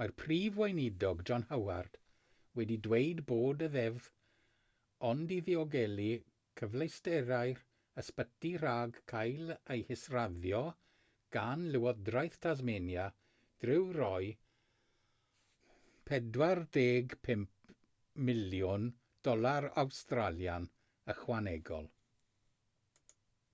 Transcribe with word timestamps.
mae'r 0.00 0.12
prif 0.18 0.54
weinidog 0.58 1.18
john 1.30 1.42
howard 1.48 1.96
wedi 2.58 2.76
dweud 2.84 3.18
bod 3.30 3.64
y 3.66 3.66
ddeddf 3.74 4.06
ond 5.08 5.34
i 5.36 5.36
ddiogelu 5.48 6.06
cyfleusterau'r 6.60 7.60
ysbyty 8.02 8.52
rhag 8.62 9.00
cael 9.12 9.50
ei 9.74 9.82
hisraddio 9.90 10.60
gan 11.38 11.66
lywodraeth 11.74 12.38
tasmania 12.46 13.04
drwy 13.66 13.84
roi 13.98 14.30
aud$45 16.20 17.44
miliwn 18.30 18.88
ychwanegol 21.16 21.92